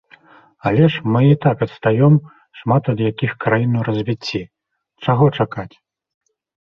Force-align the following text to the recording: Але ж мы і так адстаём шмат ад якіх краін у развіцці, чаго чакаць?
Але 0.67 0.85
ж 0.93 1.01
мы 1.15 1.19
і 1.33 1.37
так 1.45 1.57
адстаём 1.65 2.13
шмат 2.61 2.83
ад 2.93 3.03
якіх 3.09 3.31
краін 3.45 3.75
у 3.81 3.83
развіцці, 3.89 4.41
чаго 5.07 5.25
чакаць? 5.43 5.71